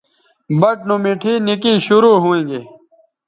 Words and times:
بَٹ 0.59 0.77
نو 0.87 0.95
مٹھے 1.03 1.33
نکئ 1.47 1.75
شروع 1.85 2.15
ھویں 2.23 2.43
گے 2.49 2.61